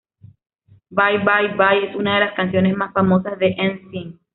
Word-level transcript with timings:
Bye 0.89 1.19
Bye 1.23 1.53
Bye 1.55 1.91
es 1.91 1.95
una 1.95 2.15
de 2.15 2.25
las 2.25 2.33
canciones 2.33 2.75
más 2.75 2.91
famosas 2.91 3.37
de 3.37 3.53
'N 3.55 3.81
Sync. 3.91 4.19